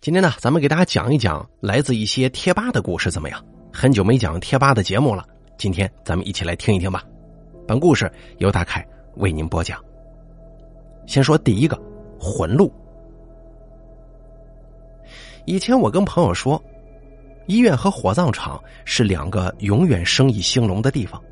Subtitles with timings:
[0.00, 3.44] 今天呢，咱们给大家讲一讲来自一些贴吧的故事，怎么样？
[3.70, 5.26] 很久没讲贴吧的节目了，
[5.58, 7.04] 今天咱们一起来听一听吧。
[7.68, 8.82] 本故事由大凯
[9.16, 9.78] 为您播讲。
[11.06, 11.78] 先说第一个
[12.18, 12.72] 魂路。
[15.44, 16.62] 以前我跟朋友说，
[17.44, 21.22] 医院和火葬场是两个永远生意兴隆的地方，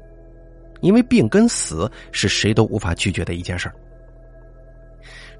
[0.83, 3.75] 因为病跟死是谁都无法拒绝的一件事儿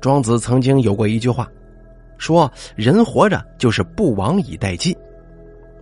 [0.01, 1.47] 庄子曾经有过一句话。
[2.19, 4.95] 说人活着就是不往以待尽，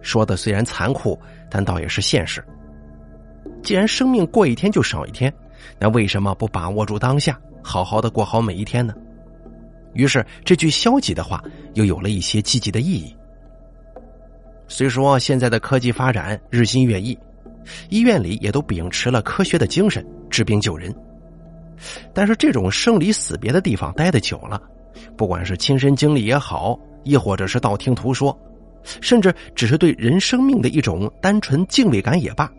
[0.03, 1.19] 说的虽然残酷，
[1.51, 2.45] 但倒也是现实。
[3.63, 5.33] 既然生命过一天就少一天，
[5.79, 8.95] 那为什么不把握住当下，好好的过好每一天呢？
[9.95, 13.17] 于是这句消极的话又有了一些积极的意义。
[14.69, 17.19] 虽说现在的科技发展日新月异，
[17.89, 20.95] 医院里也都秉持了科学的精神治病救人，
[22.13, 24.61] 但是这种生离死别的地方待的久了。
[25.17, 28.37] 不管是亲身经历也好，亦或者是道听途说，
[28.83, 32.51] 甚至只是对人生命的一种单纯敬畏感也罢，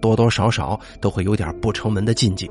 [0.00, 2.50] 多多少少都会有点不成文的禁忌，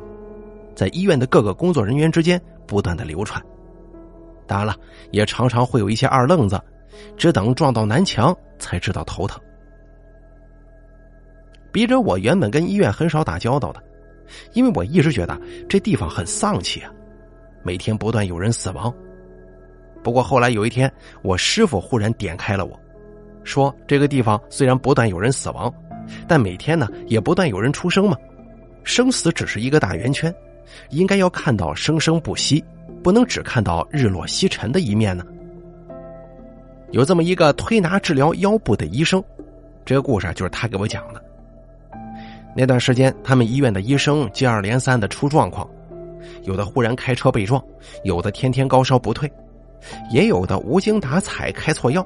[0.75, 3.41] 在医院的各个工作人员之间不断的流传。
[4.47, 4.75] 当然了，
[5.11, 6.59] 也常常会有一些二愣子，
[7.17, 9.39] 只等撞到南墙才知道头疼。
[11.71, 13.83] 笔者我原本跟医院很少打交道的，
[14.53, 16.91] 因为我一直觉得这地方很丧气啊，
[17.61, 18.91] 每天不断有人死亡。
[20.03, 22.79] 不过后来有一天，我师傅忽然点开了我，
[23.43, 25.73] 说：“这个地方虽然不断有人死亡，
[26.27, 28.17] 但每天呢也不断有人出生嘛。
[28.83, 30.33] 生死只是一个大圆圈，
[30.89, 32.63] 应该要看到生生不息，
[33.03, 35.23] 不能只看到日落西沉的一面呢。”
[36.91, 39.23] 有这么一个推拿治疗腰部的医生，
[39.85, 41.23] 这个故事就是他给我讲的。
[42.55, 45.69] 那段时间，他们医院的医生接二连三的出状况，
[46.45, 47.63] 有的忽然开车被撞，
[48.03, 49.31] 有的天天高烧不退。
[50.11, 52.05] 也有的无精打采开错药，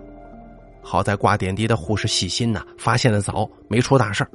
[0.81, 4.29] 好在挂点滴的护士细心呐，发现的早，没出大事儿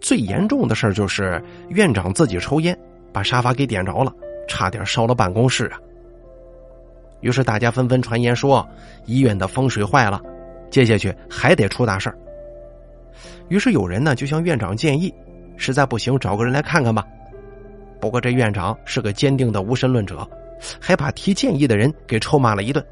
[0.00, 2.78] 最严重的事儿就是院长自己抽烟，
[3.12, 4.12] 把沙发给点着了，
[4.48, 5.78] 差点烧了办公室啊。
[7.20, 8.66] 于是大家纷纷传言说
[9.06, 10.20] 医院的风水坏了，
[10.70, 12.18] 接下去还得出大事儿
[13.48, 15.12] 于是有人呢就向院长建议，
[15.56, 17.04] 实在不行找个人来看看吧。
[18.00, 20.28] 不过这院长是个坚定的无神论者。
[20.80, 22.84] 还把提建议的人给臭骂了一顿。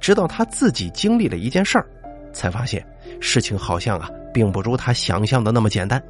[0.00, 1.86] 直到他自己经历了一件事儿，
[2.32, 2.84] 才发现
[3.20, 6.02] 事情好像啊，并不如他想象的那么简单。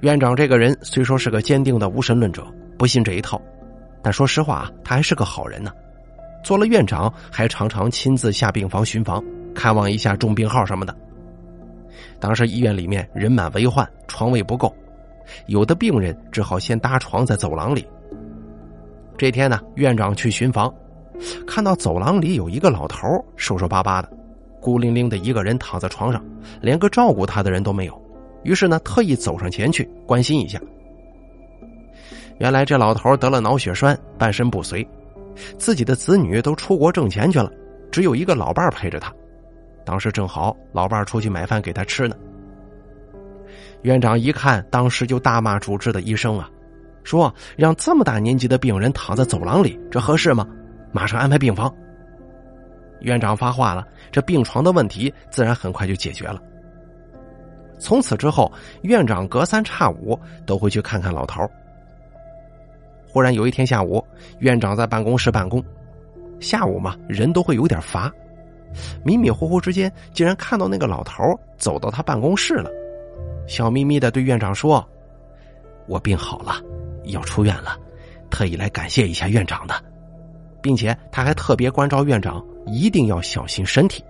[0.00, 2.44] 院长这个人虽说是个坚定的无神论者，
[2.76, 3.40] 不信这一套，
[4.02, 5.72] 但说实话啊，他还是个好人呢。
[6.42, 9.22] 做了院长，还常常亲自下病房巡房，
[9.54, 10.92] 看望一下重病号什么的。
[12.18, 14.74] 当时医院里面人满为患，床位不够，
[15.46, 17.86] 有的病人只好先搭床在走廊里。
[19.22, 20.74] 这天呢，院长去巡房，
[21.46, 24.12] 看到走廊里有一个老头，瘦瘦巴巴的，
[24.60, 26.20] 孤零零的一个人躺在床上，
[26.60, 28.02] 连个照顾他的人都没有。
[28.42, 30.60] 于是呢，特意走上前去关心一下。
[32.38, 34.84] 原来这老头得了脑血栓，半身不遂，
[35.56, 37.48] 自己的子女都出国挣钱去了，
[37.92, 39.14] 只有一个老伴陪着他。
[39.84, 42.16] 当时正好老伴出去买饭给他吃呢。
[43.82, 46.50] 院长一看，当时就大骂主治的医生啊。
[47.04, 50.46] 说让这么大年纪的病人躺在走廊里，这合适吗？
[50.92, 51.72] 马上安排病房。
[53.00, 56.40] 院长发话了，这病床的问题自然很快就解决了。
[57.78, 58.52] 从此之后，
[58.82, 61.42] 院长隔三差五都会去看看老头。
[63.08, 64.02] 忽然有一天下午，
[64.38, 65.62] 院长在办公室办公，
[66.38, 68.08] 下午嘛，人都会有点乏，
[69.04, 71.24] 迷迷糊糊之间，竟然看到那个老头
[71.58, 72.70] 走到他办公室了，
[73.48, 74.86] 笑眯眯的对院长说
[75.88, 76.62] ：“我病好了。”
[77.04, 77.76] 要出院了，
[78.30, 79.74] 特意来感谢一下院长的，
[80.60, 84.04] 并且他还特别关照院长一定要小心身体。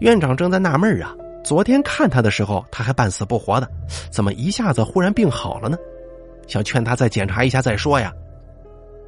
[0.00, 1.14] 院长正在纳闷啊，
[1.44, 3.68] 昨天看他的时候他还半死不活的，
[4.10, 5.76] 怎么一下子忽然病好了呢？
[6.46, 8.12] 想劝他再检查一下再说呀，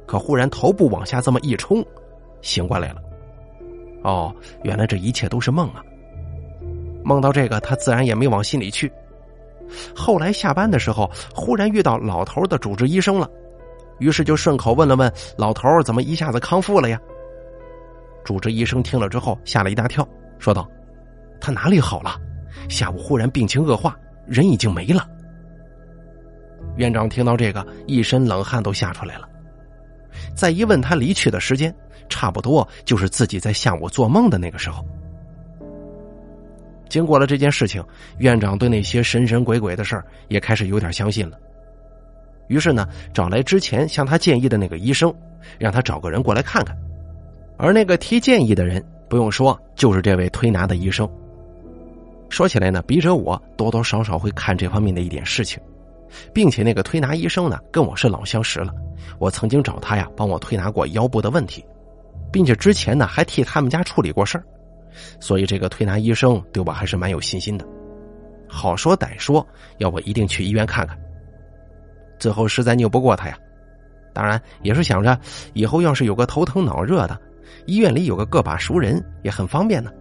[0.07, 1.85] 可忽然头部往下这么一冲，
[2.41, 3.01] 醒过来了。
[4.03, 4.33] 哦，
[4.63, 5.83] 原来这一切都是梦啊！
[7.03, 8.91] 梦到这个，他自然也没往心里去。
[9.95, 13.29] 后来下班的时候，忽然遇到老头的主治医生了，
[13.99, 16.99] 于是就顺口问了问老头怎么一下子康复了呀？
[18.23, 20.69] 主治医生听了之后吓了一大跳，说道
[21.39, 22.19] ：“他哪里好了？
[22.69, 25.07] 下午忽然病情恶化，人已经没了。”
[26.75, 29.27] 院长听到这个，一身冷汗都吓出来了。
[30.35, 31.73] 再一问他离去的时间，
[32.09, 34.85] 差不多就是自己在下午做梦的那个时候。
[36.89, 37.83] 经过了这件事情，
[38.17, 41.37] 院长对那些神神鬼鬼的事儿也开始有点相信了。
[42.47, 45.13] 于是呢，找来之前向他建议的那个医生，
[45.59, 46.75] 让他找个人过来看看。
[47.57, 51.09] 而那个提建议的人，不用说，就是这位推拿的医生。
[52.29, 55.61] 说起来呢，笔者我多多少少会看这方面的一点事情，
[56.33, 58.73] 并且那个推拿医生呢，跟我是老相识了。
[59.19, 61.65] 我曾经找他呀，帮我推拿过腰部的问题，
[62.31, 64.43] 并且之前呢，还替他们家处理过事儿。
[65.19, 67.65] 所以这个推拿医生对我还是蛮有信心的。
[68.47, 69.45] 好说歹说，
[69.77, 70.97] 要我一定去医院看看。
[72.17, 73.37] 最后实在拗不过他呀，
[74.13, 75.19] 当然也是想着
[75.53, 77.19] 以后要是有个头疼脑热的，
[77.65, 79.91] 医院里有个个把熟人也很方便呢。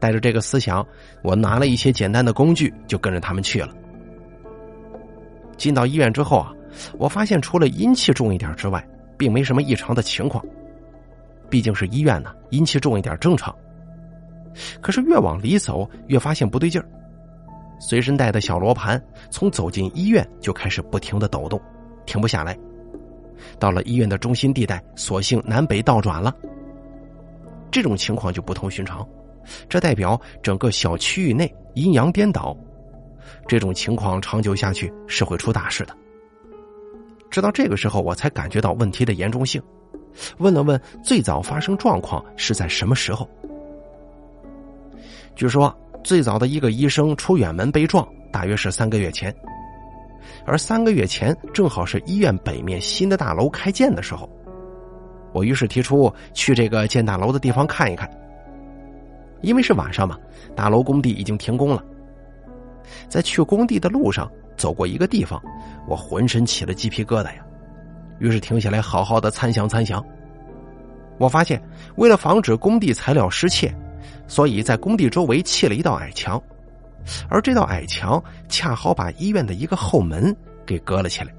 [0.00, 0.86] 带着这个思想，
[1.22, 3.74] 我拿了一些简单的工具，就跟着他们去了。
[5.56, 6.52] 进到医院之后啊，
[6.98, 8.86] 我发现除了阴气重一点之外，
[9.16, 10.44] 并没什么异常的情况。
[11.48, 13.54] 毕竟是医院呢，阴气重一点正常。
[14.80, 16.88] 可是越往里走，越发现不对劲儿。
[17.80, 21.60] 随身带的小罗盘，从走进医院就开始不停的抖动，
[22.06, 22.56] 停不下来。
[23.58, 26.34] 到了医院的中心地带，索性南北倒转了。
[27.70, 29.06] 这种情况就不同寻常，
[29.68, 32.56] 这代表整个小区域内阴阳颠倒。
[33.48, 35.94] 这种情况长久下去是会出大事的。
[37.28, 39.60] 直到这个时候，我才感觉到问题的严重性。
[40.38, 43.28] 问了问最早发生状况是在什么时候？
[45.34, 49.34] 据说最早的一个医生出远门被撞，大约是三个月前。
[50.46, 54.28] 而三个月前正好是医院北面新的大楼开建的时候，
[55.32, 58.08] 我于是提出去这个建大楼的地方看一看。
[59.40, 60.16] 因为是晚上嘛，
[60.54, 61.84] 大楼工地已经停工了。
[63.08, 65.42] 在去工地的路上，走过一个地方，
[65.86, 67.44] 我浑身起了鸡皮疙瘩呀。
[68.20, 70.02] 于是停下来，好好的参详参详。
[71.18, 71.60] 我发现，
[71.96, 73.74] 为了防止工地材料失窃，
[74.26, 76.42] 所以在工地周围砌了一道矮墙，
[77.28, 80.34] 而这道矮墙恰好把医院的一个后门
[80.64, 81.32] 给隔了起来。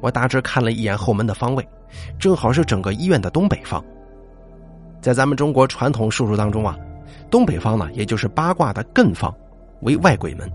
[0.00, 1.68] 我大致看了一眼后门的方位，
[2.18, 3.84] 正好是整个医院的东北方。
[5.00, 6.76] 在咱们中国传统术数当中啊，
[7.30, 9.34] 东北方呢，也就是八卦的艮方，
[9.80, 10.50] 为外鬼门。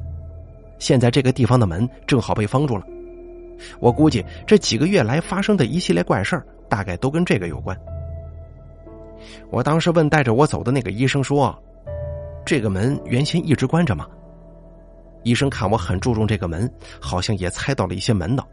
[0.80, 2.86] 现在这个地方的门正好被封住了。
[3.80, 7.78] 我估计这几个月来发生的一系列怪事，大概都跟这个有关。
[9.50, 11.58] 我当时问带着我走的那个医生说
[12.46, 14.08] ：“这个门原先一直关着吗？”
[15.24, 18.48] 医生看我很注重这个门，好像也猜到了一些门道。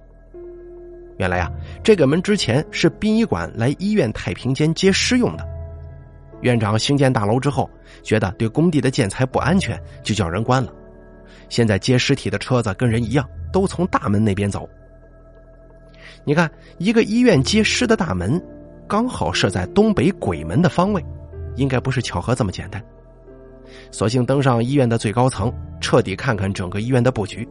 [1.18, 1.50] 原来啊，
[1.82, 5.46] 这个门之前是殡仪馆来医院太平间接尸用的。
[6.42, 7.68] 院长兴建大楼之后，
[8.02, 10.72] 觉得对工地的建材不安全，就叫人关了。
[11.48, 14.66] 现在接尸体的车子跟人一样，都从大门那边走。
[16.24, 18.42] 你看，一个医院接尸的大门，
[18.90, 21.00] 刚好设在东北鬼门的方位，
[21.54, 22.84] 应该不是巧合这么简单。
[23.92, 27.48] 索性登上医院的最高层，彻底看看整个医院的布局。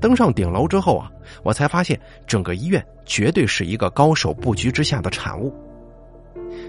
[0.00, 1.08] 登上顶楼之后啊，
[1.44, 5.54] 我才发现整个医院绝对是一个高手布局之下的产物。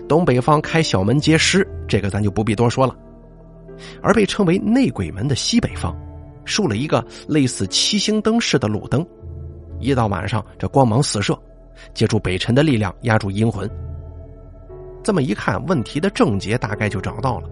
[0.07, 2.95] 东北方开小门接尸，这个咱就不必多说了。
[4.03, 5.97] 而被称为内鬼门的西北方，
[6.45, 9.03] 竖了一个类似七星灯似的路灯。
[9.79, 11.35] 一到晚上，这光芒四射，
[11.93, 13.69] 借助北辰的力量压住阴魂。
[15.03, 17.49] 这么一看，问题的症结大概就找到了，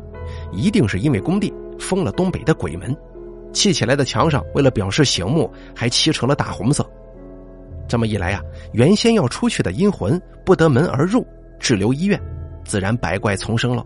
[0.52, 2.96] 一定是因为工地封了东北的鬼门，
[3.52, 6.84] 砌起来的墙上为了表示醒目，还漆成了大红色。
[7.88, 8.42] 这么一来呀，
[8.72, 11.26] 原先要出去的阴魂不得门而入，
[11.60, 12.20] 滞留医院，
[12.66, 13.86] 自然百怪丛生了。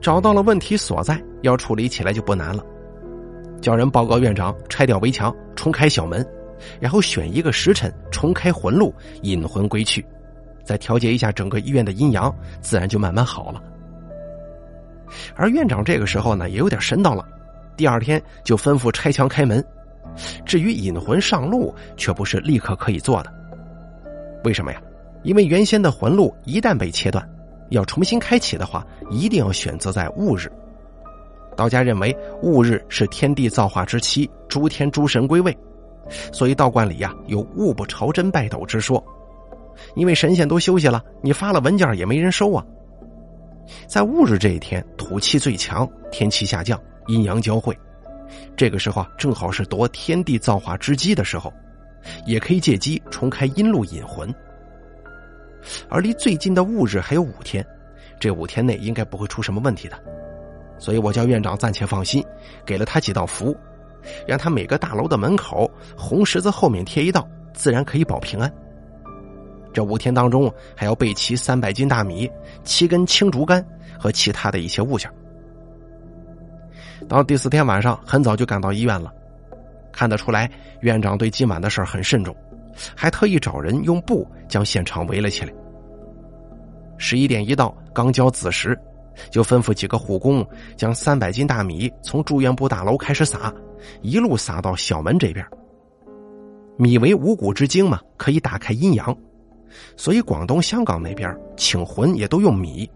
[0.00, 2.62] 找到了问题所在，要处理起来就不难了。
[3.60, 6.24] 叫人报告院长，拆掉围墙，重开小门，
[6.80, 10.04] 然后选一个时辰重开魂路，引魂归去，
[10.64, 13.62] 再调节一下整个医院的阴阳，自然就慢慢好了。
[15.34, 17.26] 而院长这个时候呢，也有点神到了，
[17.76, 19.64] 第二天就吩咐拆墙开门。
[20.44, 23.32] 至于引魂上路，却不是立刻可以做的。
[24.44, 24.82] 为什么呀？
[25.22, 27.26] 因为原先的魂路一旦被切断，
[27.70, 30.50] 要重新开启的话，一定要选择在戊日。
[31.56, 35.56] 道家认为戊日是天地造化之期，诸天诸神归位，
[36.32, 39.02] 所以道观里呀有“物不朝真拜斗”之说。
[39.94, 42.64] 因为神仙都休息了，你发了文件也没人收啊。
[43.86, 47.76] 在戊日这一天，土气最强，天气下降，阴阳交汇，
[48.56, 51.52] 这个时候啊正好是夺天地造化之机的时候，
[52.26, 54.32] 也可以借机重开阴路引魂。
[55.88, 57.66] 而离最近的戊日还有五天，
[58.20, 59.98] 这五天内应该不会出什么问题的。
[60.78, 62.22] 所以我叫院长暂且放心，
[62.66, 63.56] 给了他几道符，
[64.26, 68.52] 让他每个大楼的门口红十字后面贴一道，自然可以保平安。
[69.72, 72.30] 这五天当中还要备齐三百斤大米、
[72.62, 73.64] 七根青竹竿
[73.98, 75.10] 和其他的一些物件。
[77.08, 79.12] 到第四天晚上，很早就赶到医院了，
[79.90, 82.36] 看得出来院长对今晚的事很慎重，
[82.94, 85.52] 还特意找人用布将现场围了起来。
[86.98, 88.78] 十一点一到，刚交子时，
[89.30, 93.52] 就吩咐几个护工将三百斤大米从住院部大楼开始撒，
[94.00, 95.46] 一路撒到小门这边。
[96.76, 99.16] 米为五谷之精嘛，可以打开阴阳，
[99.96, 102.90] 所以广东、香港那边请魂也都用米，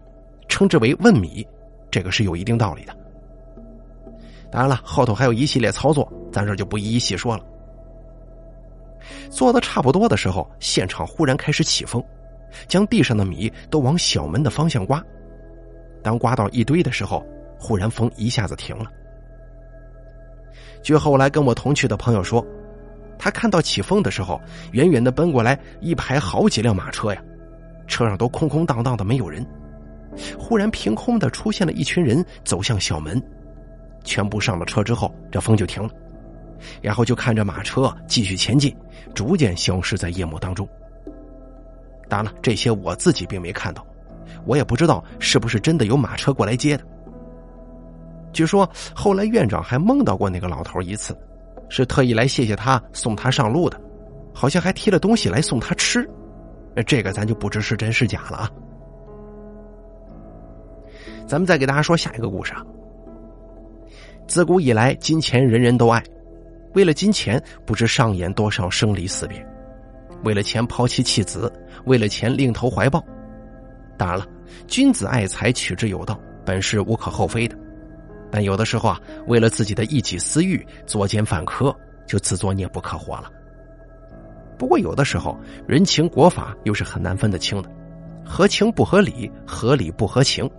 [0.47, 1.47] 称之为问米，
[1.91, 2.97] 这个是有一定道理的。
[4.51, 7.43] 当然了，后头还有一系列操作，咱这就不一一细说了。
[9.29, 12.03] 做的差不多的时候，现场忽然开始起风，
[12.67, 15.01] 将地上的米都往小门的方向刮。
[16.03, 17.25] 当刮到一堆的时候，
[17.59, 18.85] 忽然风一下子停了。
[20.83, 22.45] 据后来跟我同去的朋友说，
[23.17, 24.39] 他看到起风的时候，
[24.71, 27.21] 远远的奔过来一排好几辆马车呀，
[27.87, 29.45] 车上都空空荡荡的，没有人。
[30.37, 33.21] 忽然凭空的出现了一群人走向小门。
[34.03, 35.89] 全部上了车之后，这风就停了，
[36.81, 38.75] 然后就看着马车继续前进，
[39.13, 40.67] 逐渐消失在夜幕当中。
[42.07, 43.85] 当然了，这些我自己并没看到，
[44.45, 46.83] 我也不知道是不是真的有马车过来接的。
[48.33, 51.17] 据说后来院长还梦到过那个老头一次，
[51.69, 53.79] 是特意来谢谢他送他上路的，
[54.33, 56.07] 好像还提了东西来送他吃，
[56.85, 58.51] 这个咱就不知是真是假了啊。
[61.25, 62.63] 咱们再给大家说下一个故事啊。
[64.27, 66.03] 自古以来，金钱人人都爱，
[66.73, 69.39] 为了金钱，不知上演多少生离死别；
[70.23, 71.51] 为了钱抛妻弃子，
[71.85, 73.03] 为了钱另投怀抱。
[73.97, 74.25] 当然了，
[74.67, 77.57] 君子爱财，取之有道，本是无可厚非的。
[78.29, 81.75] 但有的时候啊，为了自己的一己私欲，作奸犯科，
[82.05, 83.31] 就自作孽不可活了。
[84.57, 85.37] 不过有的时候，
[85.67, 87.69] 人情国法又是很难分得清的，
[88.25, 90.49] 合情不合理，合理不合情，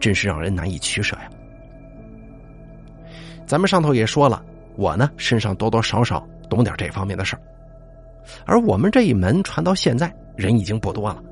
[0.00, 1.30] 真是让人难以取舍呀。
[3.46, 4.42] 咱们上头也说了，
[4.76, 7.42] 我呢身上多多少少懂点这方面的事儿，
[8.44, 11.22] 而我们这一门传到现在人已经不多了，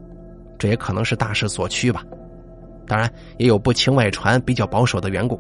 [0.63, 2.05] 这也可能是大势所趋吧。
[2.87, 5.37] 当然也有不轻外传、比较保守的缘故。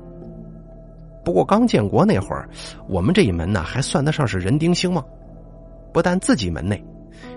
[1.25, 2.49] 不过刚建国那会儿，
[2.89, 5.07] 我们这一门呢还算得上是人丁兴旺，
[5.93, 6.85] 不但自己门内，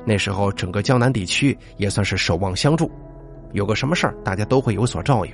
[0.03, 2.89] 那时候整个江南地区也算是守望相助，
[3.53, 5.31] 有个什么事儿大家都会有所照应。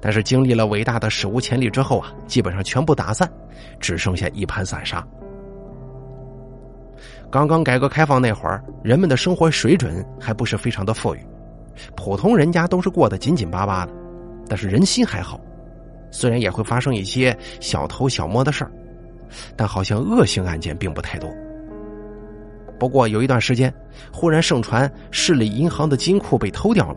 [0.00, 3.28] 但是经历了伟大的史无前例之后啊，基本上全部打散，
[3.80, 5.04] 只剩下一盘散沙。
[7.30, 11.18] 刚刚改革开放那会儿，人们的生活水准还不是非常的富裕，
[11.94, 13.92] 普通人家都是过得紧紧巴巴的，
[14.48, 15.38] 但是人心还好，
[16.10, 18.72] 虽然也会发生一些小偷小摸的事儿，
[19.56, 21.28] 但好像恶性案件并不太多。
[22.78, 23.72] 不过有一段时间，
[24.10, 26.96] 忽然盛传市里银行的金库被偷掉了。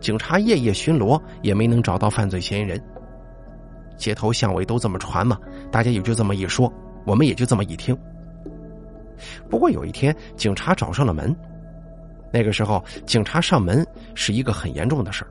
[0.00, 2.78] 警察夜夜巡逻，也没能找到犯罪嫌疑人。
[3.96, 5.38] 街头巷尾都这么传嘛，
[5.70, 6.70] 大家也就这么一说，
[7.06, 7.96] 我们也就这么一听。
[9.48, 11.34] 不过有一天，警察找上了门。
[12.32, 15.30] 那个时候，警察上门是一个很严重的事儿。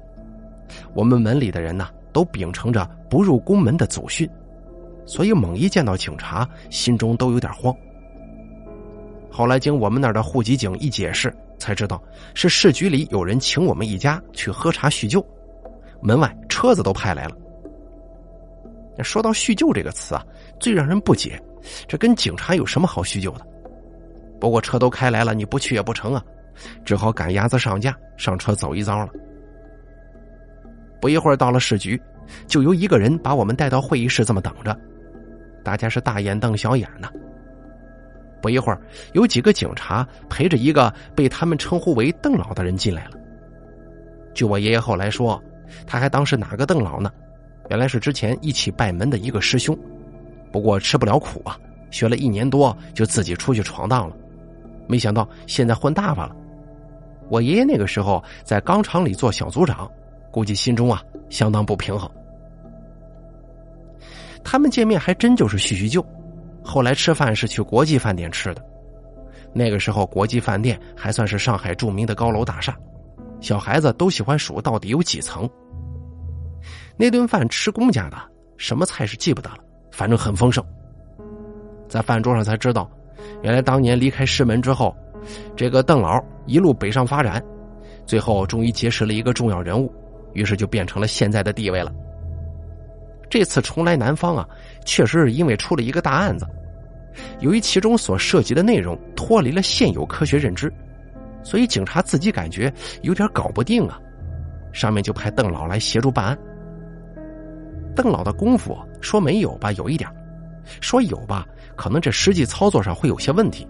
[0.94, 4.30] 我们门里的人呢，都秉承着不入宫门的祖训，
[5.06, 7.76] 所以猛一见到警察，心中都有点慌。
[9.30, 11.34] 后来经我们那儿的户籍警一解释。
[11.58, 15.26] 才知道是市局里有人请我们一家去喝茶叙旧，
[16.02, 17.36] 门外车子都派来了。
[19.02, 20.24] 说到叙旧这个词啊，
[20.60, 21.42] 最让人不解，
[21.88, 23.48] 这跟警察有什么好叙旧的？
[24.46, 26.24] 不过车都开来了，你不去也不成啊，
[26.86, 29.10] 只好赶鸭子上架，上车走一遭了。
[31.02, 32.00] 不一会儿到了市局，
[32.46, 34.80] 就由一个人把我们带到会议室，这么等着。
[35.64, 37.12] 大家是大眼瞪小眼的。
[38.40, 38.80] 不一会儿，
[39.14, 43.14] 有几个警察陪着一个被他们称呼为邓老的人进来了。
[44.36, 45.44] 据我爷爷后来说，
[45.88, 47.12] 他还当是哪个邓老呢？
[47.72, 49.76] 原来是之前一起拜门的一个师兄，
[50.52, 51.58] 不过吃不了苦啊，
[51.90, 54.16] 学了一年多就自己出去闯荡了，
[54.88, 56.36] 没想到现在混大发了。
[57.30, 59.90] 我爷爷那个时候在钢厂里做小组长，
[60.32, 62.10] 估计心中啊相当不平衡。
[64.44, 66.06] 他们见面还真就是叙叙旧。
[66.64, 68.64] 后来吃饭是去国际饭店吃的，
[69.54, 72.76] 那个时候国际饭店还算是上海著名的高楼大厦，
[73.40, 75.50] 小孩子都喜欢数到底有几层。
[76.98, 78.18] 那顿饭吃公家的，
[78.58, 79.58] 什么菜是记不得了，
[79.92, 80.64] 反正很丰盛。
[81.88, 82.90] 在饭桌上才知道，
[83.42, 84.96] 原来当年离开师门之后，
[85.56, 87.44] 这个邓老一路北上发展，
[88.06, 89.94] 最后终于结识了一个重要人物，
[90.34, 91.92] 于是就变成了现在的地位了。
[93.30, 94.48] 这次重来南方啊，
[94.86, 96.48] 确实是因为出了一个大案子，
[97.40, 100.72] 由于其中所涉及的内容脱离了现有科学认知，
[101.44, 104.00] 所以警察自己感觉有点搞不定啊，
[104.72, 106.38] 上面就派邓老来协助办案。
[107.96, 110.10] 邓老的功夫说没有吧，有一点；
[110.82, 111.46] 说有吧，
[111.76, 113.68] 可能这实际操作上会有些问题。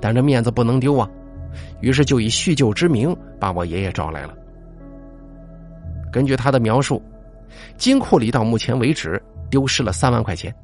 [0.00, 1.08] 但这面子不能丢啊，
[1.80, 4.34] 于是就以叙旧之名把我爷爷找来了。
[6.12, 7.02] 根据他的描述，
[7.76, 9.20] 金库里到目前为止
[9.50, 10.54] 丢失了三万块钱。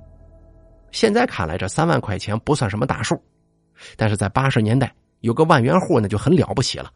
[0.93, 3.21] 现在看来，这三万块钱不算什么大数，
[3.97, 6.89] 但是在八十年代，有个万元户那就很了不起了，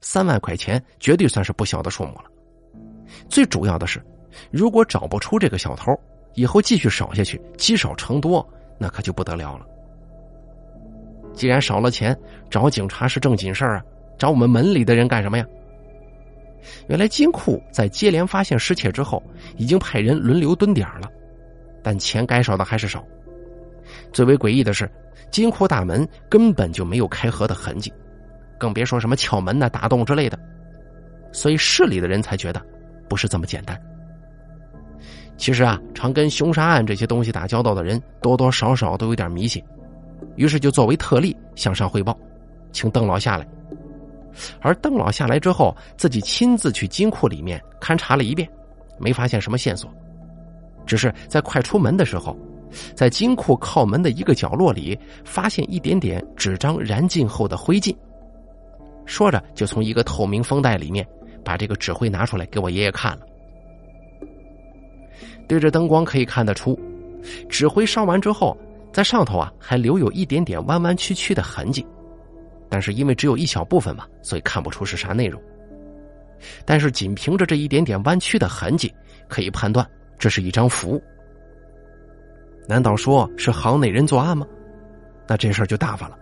[0.00, 2.24] 三万块钱绝对算是不小的数目了。
[3.28, 4.02] 最主要的是，
[4.50, 5.92] 如果找不出这个小偷，
[6.34, 8.46] 以后继续少下去，积少成多，
[8.78, 9.66] 那可就不得了了。
[11.34, 12.16] 既然少了钱，
[12.50, 13.84] 找警察是正经事儿啊，
[14.18, 15.46] 找我们门里的人干什么呀？
[16.88, 19.22] 原来金库在接连发现失窃之后，
[19.56, 21.10] 已经派人轮流蹲点了，
[21.82, 23.04] 但钱该少的还是少。
[24.12, 24.88] 最为诡异的是，
[25.30, 27.92] 金库大门根本就没有开合的痕迹，
[28.58, 30.38] 更别说什么撬门呐、打洞之类的。
[31.32, 32.64] 所以市里的人才觉得
[33.08, 33.76] 不是这么简单。
[35.36, 39.62] 其实啊，常跟凶杀案这些东西打交道的人，多多少少都有点迷信，
[40.36, 42.16] 于是就作为特例向上汇报，
[42.70, 43.46] 请邓老下来。
[44.60, 48.48] 而邓老下来之后，自己亲自去金库里面勘察了一遍，
[48.98, 49.90] 没发现什么线索，
[50.86, 52.36] 只是在快出门的时候，
[52.94, 57.94] 在金库靠门的一个角落里发现一点点纸张燃尽后的灰烬。
[59.04, 61.06] 说着，就从一个透明封袋里面
[61.44, 63.26] 把这个纸灰拿出来给我爷爷看了。
[65.52, 66.80] 对着灯光可以看得出，
[67.46, 68.56] 纸灰烧完之后，
[68.90, 71.86] 在上头啊还留有一点点弯弯曲曲的痕迹。
[72.70, 75.38] 但是因为只有一小部分嘛，所以看不出是啥内容。
[76.64, 78.90] 但是仅凭着这一点点弯曲的痕迹，
[79.28, 79.86] 可以判断
[80.18, 80.98] 这是一张符。
[82.66, 84.46] 难道说是行内人作案吗？
[85.28, 86.16] 那这事儿就大发了。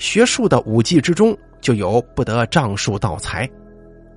[0.00, 3.48] 学术的五忌之中就有不得仗术盗财，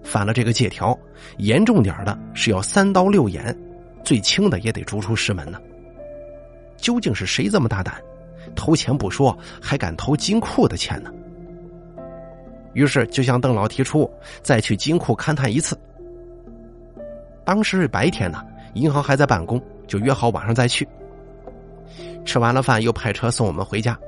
[0.02, 0.98] 犯了这个戒条，
[1.38, 3.56] 严重点的是要三刀六眼，
[4.08, 5.60] 最轻的也得逐出师门呢。
[6.78, 8.02] 究竟是谁这么大胆？
[8.56, 11.12] 偷钱不说，还敢偷金库的钱呢。
[12.72, 14.10] 于是就向邓老提出
[14.42, 15.78] 再去金库勘探一次。
[17.44, 18.42] 当时是白天呢，
[18.76, 20.88] 银行还在办公，就约好晚上再去。
[22.24, 24.00] 吃完了饭，又派车送我们回家。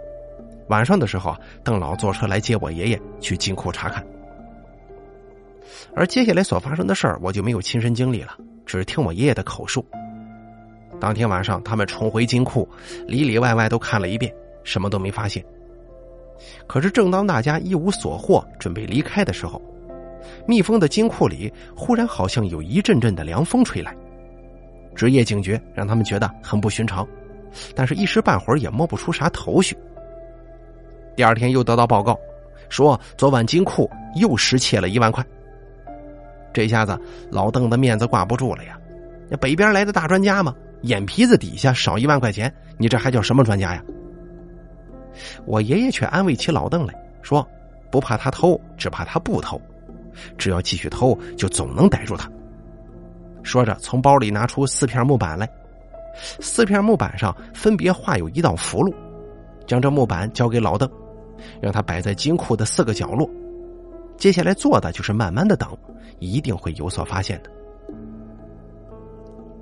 [0.69, 4.01] 晚上的时候，邓老坐车来接我爷爷去金库查看。
[5.93, 8.37] 而接下来所发生的事儿，我就没有亲身经历了，
[8.69, 9.83] 只是听我爷爷的口述。
[10.99, 12.69] 当天晚上，他们重回金库，
[13.07, 14.31] 里里外外都看了一遍，
[14.63, 15.43] 什么都没发现。
[16.67, 19.59] 可是，正当大家一无所获，准备离开的时候，
[20.45, 23.91] 密封的金库里忽然好像有一阵阵的凉风吹来，
[24.93, 27.07] 职业警觉让他们觉得很不寻常，
[27.73, 29.75] 但是一时半会儿也摸不出啥头绪。
[31.15, 32.15] 第二天又得到报告，
[32.69, 35.25] 说昨晚金库又失窃了一万块。
[36.53, 36.99] 这下子
[37.31, 38.77] 老邓的面子挂不住了呀！
[39.29, 40.53] 那北边来的大专家嘛。
[40.83, 43.83] 眼皮子底下少一万块钱，你这还叫什么专家呀？
[45.45, 47.45] 我爷爷却安慰起老邓来说
[47.91, 49.61] ：“不怕他偷，只怕他不偷。
[50.37, 52.31] 只要继续偷，就总能逮住他。”
[53.43, 55.49] 说着，从包里拿出四片木板来，
[56.39, 58.93] 四片木板上分别画有一道符箓，
[59.67, 60.89] 将这木板交给老邓，
[61.61, 63.29] 让他摆在金库的四个角落。
[64.19, 65.69] 接下来做的就是慢慢的等，
[66.19, 67.49] 一定会有所发现的。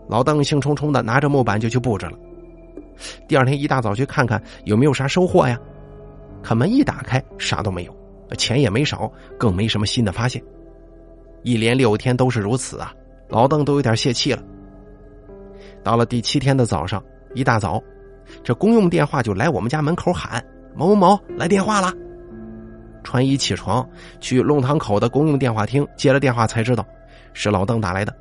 [0.10, 2.18] 老邓兴冲冲的拿着木板就去布置了。
[3.28, 5.60] 第二天一大早去看看有没有啥收获呀？
[6.42, 7.96] 可门一打开，啥都没有，
[8.36, 10.42] 钱也没少，更没什么新的发现。
[11.44, 12.92] 一连六天都是如此啊！
[13.30, 14.42] 老邓都有点泄气了。
[15.84, 17.04] 到了第七天的早上，
[17.36, 17.82] 一大早，
[18.44, 20.44] 这公用电话就来我们家门口喊
[20.74, 21.94] ：“某某某来电话了。”
[23.08, 23.88] 穿衣起床
[24.20, 26.86] 去弄堂口的公用电话厅接了电话，才知道
[27.32, 28.14] 是老邓打来的。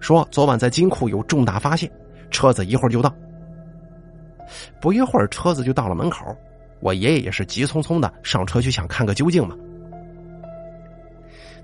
[0.00, 1.88] 说昨晚在金库有重大发现，
[2.28, 3.14] 车子一会儿就到。
[4.80, 6.36] 不一会儿，车子就到了门口。
[6.80, 9.54] 我爷爷也是急匆匆的上车去想看个究竟嘛。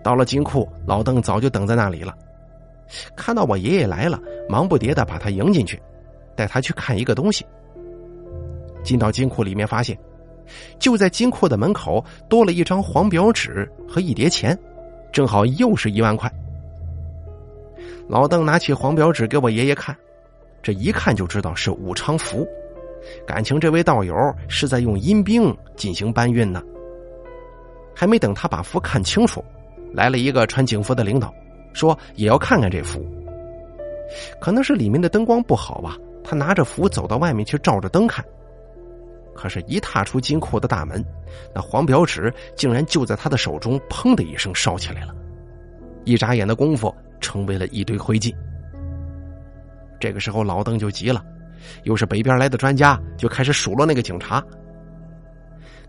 [0.00, 2.14] 到了金库，老邓早就等在那里了。
[3.16, 4.16] 看到我爷爷来了，
[4.48, 5.82] 忙不迭的把他迎进去，
[6.36, 7.44] 带他去看一个东西。
[8.84, 9.98] 进到金库里面，发现
[10.78, 14.58] 就在金库的门口多了一张黄表纸和一叠钱，
[15.12, 16.30] 正好又是一万块。
[18.08, 19.96] 老邓拿起黄表纸给我爷爷看，
[20.62, 22.46] 这一看就知道是武昌符，
[23.26, 24.14] 感情这位道友
[24.48, 26.62] 是在用阴兵进行搬运呢。
[27.94, 29.42] 还没等他把符看清楚，
[29.92, 31.32] 来了一个穿警服的领导，
[31.72, 33.02] 说也要看看这符。
[34.40, 38.22] 可能是里面的灯光不好吧，他拿着符走到外面去照着灯看，
[39.34, 41.04] 可是，一踏出金库的大门，
[41.54, 45.14] 那黄表纸竟然就在他的手中，砰的一声烧起来了，
[46.04, 46.94] 一眨眼的功夫。
[47.20, 48.34] 成为了一堆灰烬。
[49.98, 51.24] 这个时候，老邓就急了，
[51.84, 54.44] 又是北边来的专家，就开始数落那个警察。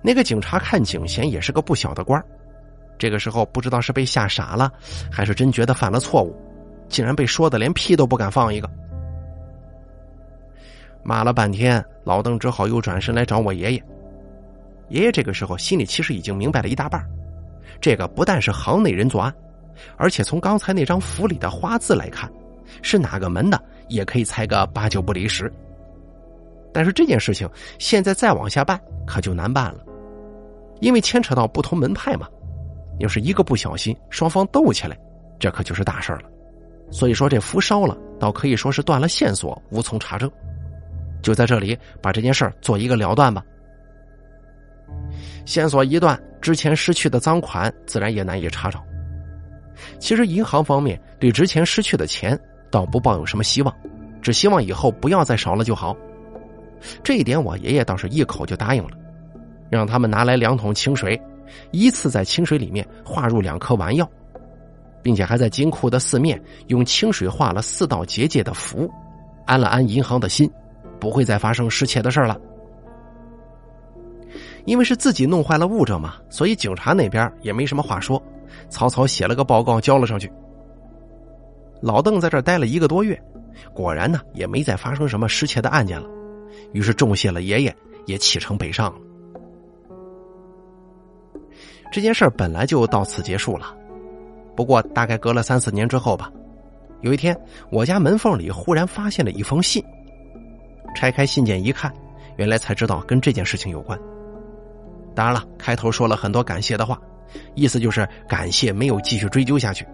[0.01, 2.23] 那个警察看警衔也是个不小的官
[2.97, 4.71] 这个时候不知道是被吓傻了，
[5.11, 6.33] 还是真觉得犯了错误，
[6.87, 8.69] 竟然被说的连屁都不敢放一个。
[11.05, 13.83] 骂了半天，老邓只好又转身来找我爷爷。
[14.89, 17.07] 爷爷这个时候心里其实已经明白了一大半，
[17.79, 19.31] 这个不但是行内人作案，
[19.97, 22.27] 而且从刚才那张符里的花字来看，
[22.81, 25.51] 是哪个门的也可以猜个八九不离十。
[26.73, 29.85] 但是这件事情现在再往下办可就难办了，
[30.81, 32.27] 因为牵扯到不同门派嘛，
[32.97, 34.97] 要是一个不小心双方斗起来，
[35.39, 36.23] 这可就是大事了。
[36.91, 40.31] 所以说这符烧了，倒可以说是断了线索，无从查证。
[41.25, 43.43] 就在这里把这件事做一个了断吧。
[45.43, 48.85] 线索一断，之前失去的赃款自然也难以查找。
[49.97, 53.75] 其实银行方面对之前失去的钱倒不抱有什么希望，
[54.21, 55.97] 只希望以后不要再少了就好。
[57.03, 58.91] 这一点我爷爷倒是一口就答应了，
[59.71, 61.19] 让他们拿来两桶清水，
[61.71, 64.07] 依次在清水里面化入两颗丸药，
[65.01, 68.87] 并且还在金库的四面用清水画了四道结界的符，
[69.47, 70.47] 安了安银行的心，
[71.05, 72.35] 不会再发生失窃的事了。
[74.65, 78.19] 因为是自己弄坏了物证嘛，所以警察那边也没什么话说，
[78.69, 80.31] 草草写了个报告交了上去。
[81.79, 83.21] 老邓在这待了一个多月，
[83.71, 86.09] 果然呢也没再发生什么失窃的案件了，
[86.73, 87.75] 于是重谢了爷爷，
[88.07, 88.97] 也启程北上了。
[91.91, 93.77] 这件事本来就到此结束了，
[94.55, 96.31] 不过大概隔了三四年之后吧，
[97.01, 97.39] 有一天
[97.69, 99.85] 我家门缝里忽然发现了一封信，
[100.95, 101.93] 拆开信件一看，
[102.37, 103.99] 原来才知道跟这件事情有关。
[105.13, 106.99] 当然了，开头说了很多感谢的话，
[107.53, 109.85] 意思就是感谢没有继续追究下去。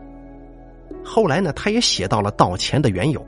[1.04, 3.26] 后来呢，他也写到了盗钱的缘由。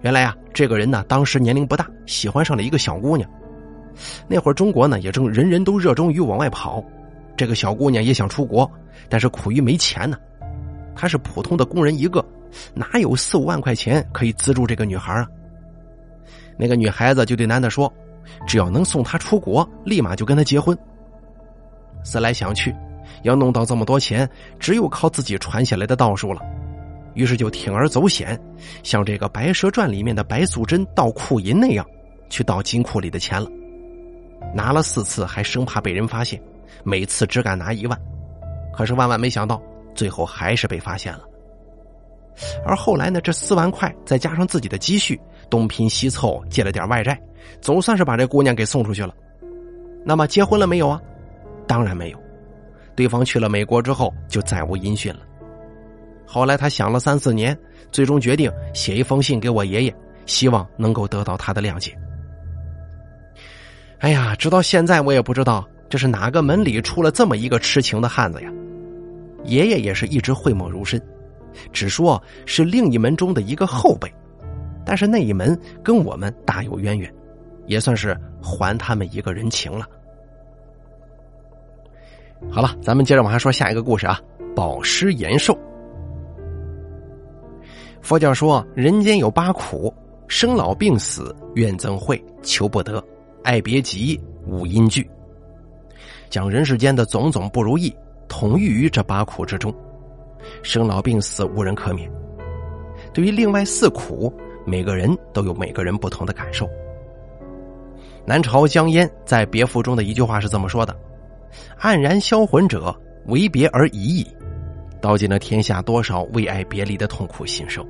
[0.00, 3.28] 原来啊，这个人呢，当时年龄不大，喜欢上了一个小姑娘。
[4.26, 6.82] 那会儿中国呢，也正人人都热衷于往外跑，
[7.36, 8.70] 这个小姑娘也想出国，
[9.08, 10.16] 但是苦于没钱呢。
[10.94, 12.24] 她是普通的工人一个，
[12.74, 15.28] 哪有四五万块钱可以资助这个女孩啊？
[16.58, 17.92] 那个女孩子就对男的说。
[18.46, 20.76] 只要能送他出国，立马就跟他结婚。
[22.04, 22.74] 思来想去，
[23.22, 26.42] 要弄到这么多钱，只有靠自己传下来的道术了。
[27.14, 28.38] 于是就铤而走险，
[28.82, 31.84] 像这个《白蛇传》里面的白素贞盗库银那样，
[32.28, 33.48] 去盗金库里的钱了。
[34.54, 36.38] 拿了四次，还生怕被人发现，
[36.84, 37.98] 每次只敢拿一万。
[38.74, 39.60] 可是万万没想到，
[39.94, 41.22] 最后还是被发现了。
[42.64, 45.18] 而后来呢，这四万块再加上自己的积蓄，
[45.50, 47.20] 东拼西凑借了点外债。
[47.60, 49.14] 总算是把这姑娘给送出去了，
[50.04, 51.00] 那么结婚了没有啊？
[51.66, 52.18] 当然没有，
[52.94, 55.20] 对方去了美国之后就再无音讯了。
[56.26, 57.56] 后来他想了三四年，
[57.90, 59.94] 最终决定写一封信给我爷爷，
[60.26, 61.96] 希望能够得到他的谅解。
[63.98, 68.52] 哎呀，直到现在我也不知道这是哪个门里出了这么一个痴情的汉子呀！
[69.44, 71.02] 爷爷也是一直讳莫如深，
[71.72, 74.12] 只说是另一门中的一个后辈，
[74.88, 77.12] 但是那一门跟我们大有渊源。
[77.66, 79.84] 也算是还他们一个人情了。
[82.50, 84.18] 好了，咱们接着往下说下一个故事啊。
[84.56, 85.54] 保尸延寿。
[88.00, 89.92] 佛教说，人间有八苦：
[90.28, 93.04] 生老病死、怨憎会、求不得、
[93.44, 95.06] 爱别急、五阴聚。
[96.30, 97.94] 将人世间的种种不如意
[98.28, 99.70] 统御于这八苦之中。
[100.62, 102.10] 生老病死无人可免。
[103.12, 104.32] 对于另外四苦，
[104.66, 106.68] 每个人都有每个人不同的感受。
[108.24, 110.94] 南朝江淹在别赋中的一句话是这么说的
[111.80, 112.94] ：“黯然销魂者，
[113.26, 114.26] 为别而已矣。”
[115.00, 117.86] 道尽了天下多少为爱别离的痛苦心声。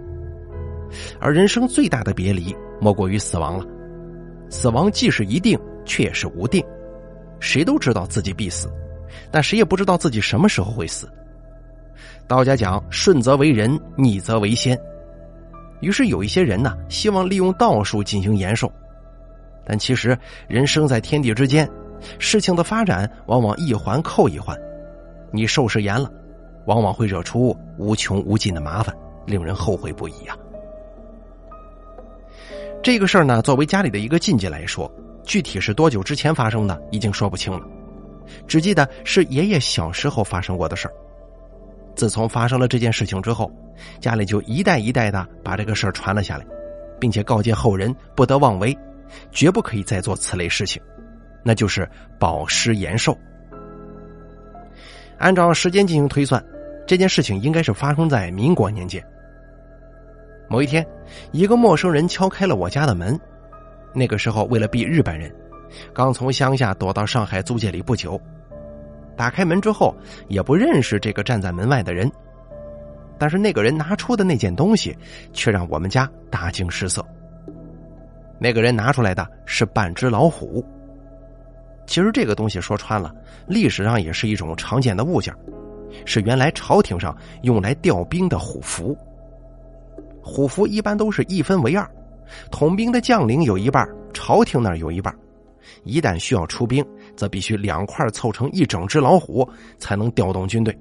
[1.19, 3.67] 而人生最大的别离，莫过于死亡了。
[4.49, 6.65] 死亡既是一定，却也是无定。
[7.41, 8.71] 谁都知道自己必死，
[9.31, 11.09] 但谁也不知道自己什么时候会死。
[12.27, 14.79] 道家讲：“顺则为人，逆则为仙。”
[15.81, 18.71] 于是有一些人呢，希望利用道术进行延寿。
[19.65, 21.69] 但其实，人生在天地之间，
[22.19, 24.59] 事情的发展往往一环扣一环。
[25.31, 26.11] 你受事严了，
[26.67, 28.95] 往往会惹出无穷无尽的麻烦，
[29.27, 30.37] 令人后悔不已呀。
[32.83, 34.91] 这个事儿呢，作为家里的一个禁忌来说，
[35.25, 37.61] 具体是多久之前发生的，已经说不清了。
[38.47, 40.95] 只记得是爷爷小时候发生过的事儿。
[41.99, 43.51] 自从发生了这件事情之后，
[43.99, 46.47] 家里就一代一代的把这个事儿传了下来，
[47.01, 48.77] 并且告诫后人不得妄为。
[49.33, 50.81] 绝不可以再做此类事情，
[51.43, 53.19] 那就是保尸延寿。
[55.19, 56.41] 按照时间进行推算，
[56.87, 59.05] 这件事情应该是发生在民国年间。
[60.49, 60.87] 某一天，
[61.33, 63.19] 一个陌生人敲开了我家的门。
[63.93, 65.35] 那个时候，为了避日本人，
[65.93, 68.21] 刚从乡下躲到上海租界里不久。
[69.19, 69.93] 打开门之后，
[70.29, 72.09] 也不认识这个站在门外的人，
[73.19, 74.97] 但是那个人拿出的那件东西，
[75.33, 77.05] 却让我们家大惊失色。
[78.39, 80.65] 那个人拿出来的是半只老虎。
[81.85, 83.13] 其实这个东西说穿了，
[83.49, 85.35] 历史上也是一种常见的物件，
[86.05, 88.97] 是原来朝廷上用来调兵的虎符。
[90.23, 91.91] 虎符一般都是一分为二，
[92.53, 95.13] 统兵的将领有一半，朝廷那儿有一半。
[95.83, 96.85] 一旦需要出兵，
[97.19, 100.75] 则必须两块凑成一整只老虎，才能调动军队。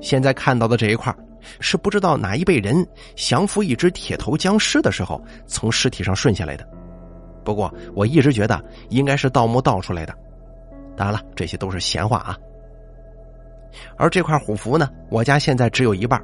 [0.00, 1.14] 现在看到的这一块，
[1.60, 6.68] 是不知道哪一辈人降服一只铁头僵尸的时候从尸体上顺下来的。
[7.44, 10.12] 不过我一直觉得应该是盗墓盗出来的。
[10.96, 12.36] 当然了，这些都是闲话啊。
[13.96, 16.20] 而这块虎符呢，我家现在只有一半。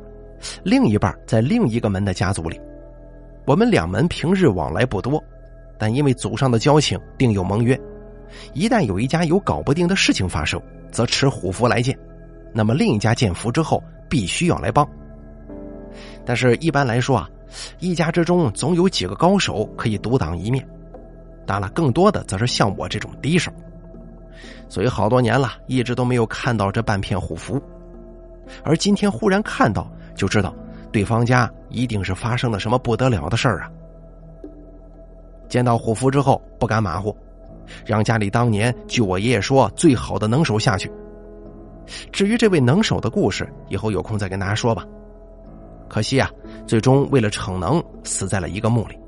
[0.64, 2.61] 另一半在另一个门的家族里，
[3.46, 5.22] 我们两门平日往来不多，
[5.79, 7.81] 但因为祖上的交情，定有盟约。
[8.53, 11.99] 一旦有一家有搞不定的事情发生，则持虎符来见，
[12.53, 14.88] 那么另一家见符之后，必须要来帮。
[16.25, 17.29] 但是，一般来说啊，
[17.79, 20.66] 一家之中总有几个高手可以独当一面，
[21.47, 23.53] 当然了，更多的则是像我这种低手。
[24.68, 27.62] 所以好多年了，一直都没有看到这半片虎符，
[28.62, 29.90] 而今天忽然看到。
[30.14, 30.55] 就知道
[30.92, 33.70] 对方家一定是发生了什么不得了的事儿啊！
[35.49, 37.16] 见到虎符之后，不敢马虎，
[37.85, 40.90] 让家里当年据我爷爷说最好的能手下去。
[42.12, 44.85] 至于这位能手的故事，以后有空再跟大家说吧。
[45.88, 46.31] 可惜啊，
[46.66, 48.98] 最终为了逞能，死在了一个墓里。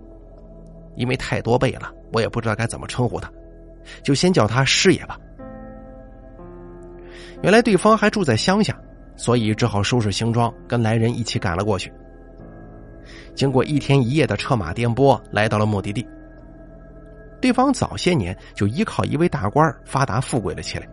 [0.94, 3.30] 因为太多辈了，我也不知道该怎么称呼他，
[4.02, 5.18] 就先叫他师爷吧。
[7.42, 8.78] 原来对方还住在乡下。
[9.18, 11.90] 所以只好收拾行装，跟来人一起赶了过去。
[13.34, 16.06] 经过一天一夜的车马颠簸，来到了目的地。
[17.40, 20.88] 对方早些年就依靠一位大官发达富贵了起来，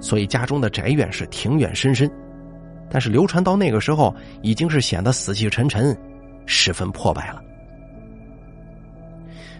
[0.00, 2.10] 所以家中的宅院是庭院深深。
[2.90, 5.96] 但是流传到那个时候，已经是显得死气沉沉，
[6.44, 7.42] 十分破败了。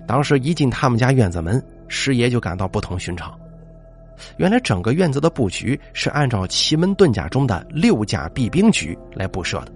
[0.07, 3.39] 当时一进他们家院子门，师爷就感到不同寻常。
[4.37, 9.73] 原来整个院子的布局是按照奇门遁甲中的六甲避兵局来布设的，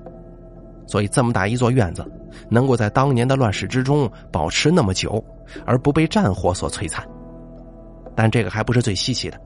[0.86, 2.04] 所以这么大一座院子，
[2.50, 5.24] 能够在当年的乱世之中保持那么久，
[5.64, 7.06] 而不被战火所摧残。
[8.14, 9.40] 但这个还不是最稀奇的，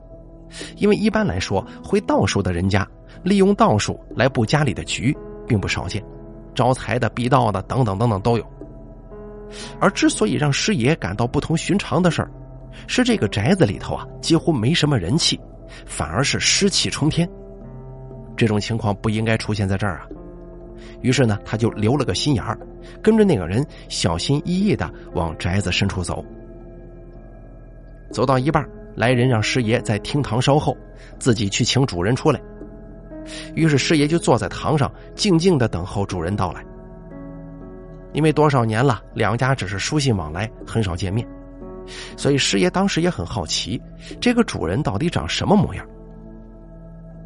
[0.77, 2.87] 因为一般来说，会道术的人家
[3.23, 5.15] 利用道术来布家里的局
[5.47, 6.03] 并不少见，
[6.55, 8.45] 招财的、避道的等等等等都有。
[9.79, 12.31] 而之所以让师爷感到不同寻常的事儿。
[12.87, 15.37] 是这个宅子里头啊，几乎没什么人气，
[15.85, 17.29] 反而是湿气冲天。
[18.37, 20.07] 这种情况不应该出现在这儿啊。
[21.01, 22.57] 于是呢，他就留了个心眼儿，
[23.01, 26.23] 跟着那个人小心翼翼的往宅子深处走。
[28.11, 30.75] 走到一半，来人让师爷在厅堂稍后，
[31.17, 32.41] 自己去请主人出来。
[33.55, 36.63] 于是师爷就坐在堂上，静静的等候主人到来。
[38.13, 41.25] 因为多少年了，两家只是书信往来，很少见面。
[42.17, 43.81] 所以师爷当时也很好奇，
[44.19, 45.87] 这个主人到底长什么模样。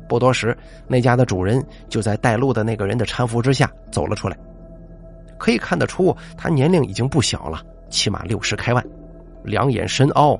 [0.08, 4.38] 不多时，那家的主人就在带路的那个人的搀扶之下走了出来。
[5.38, 8.84] 可以看得出，他年龄已经不小了，起码六十开外，
[9.44, 10.40] 两眼深凹，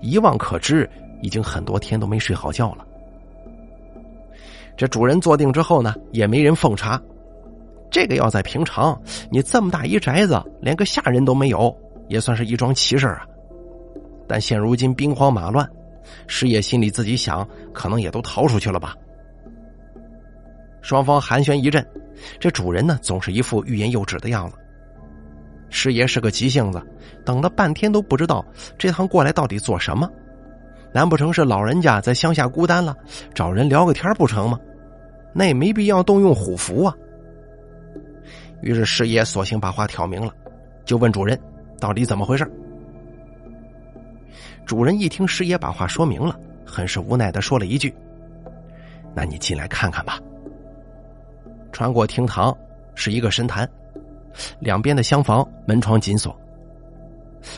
[0.00, 0.88] 一望可知，
[1.20, 2.86] 已经很多天都没睡好觉了。
[4.76, 7.00] 这主人坐定之后呢，也没人奉茶。
[7.90, 9.00] 这个要在平常，
[9.30, 11.74] 你这么大一宅子，连个下人都没有，
[12.08, 13.26] 也算是一桩奇事啊。
[14.28, 15.68] 但现如今兵荒马乱，
[16.26, 18.94] 师爷心里自己想，可能也都逃出去了吧。
[20.86, 21.84] 双方寒暄一阵，
[22.38, 24.56] 这主人呢总是一副欲言又止的样子。
[25.68, 26.80] 师爷是个急性子，
[27.24, 28.44] 等了半天都不知道
[28.78, 30.08] 这趟过来到底做什么。
[30.92, 32.96] 难不成是老人家在乡下孤单了，
[33.34, 34.60] 找人聊个天不成吗？
[35.32, 36.94] 那也没必要动用虎符啊。
[38.62, 40.32] 于是师爷索性把话挑明了，
[40.84, 41.36] 就问主人
[41.80, 42.48] 到底怎么回事。
[44.64, 47.92] 主人一听师爷把话说明了，很是无奈的说了一句
[49.16, 50.20] ：“那你进来看看吧。”
[51.76, 52.56] 穿过厅堂
[52.94, 53.68] 是一个神坛，
[54.60, 56.34] 两边的厢房门窗紧锁。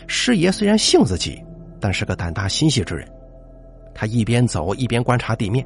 [0.09, 1.40] 师爷虽然性子急，
[1.78, 3.09] 但是个胆大心细之人。
[3.94, 5.64] 他一边走一边观察地面，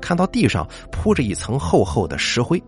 [0.00, 2.60] 看到地上铺着一层厚厚的石灰。